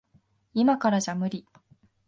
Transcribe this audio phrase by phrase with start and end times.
[0.55, 1.45] いまからじゃ無理。